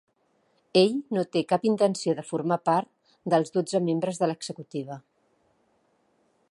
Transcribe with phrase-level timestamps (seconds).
[0.79, 2.89] Ell no té cap intenció de formar part
[3.35, 4.99] dels dotze membres de l’executiva.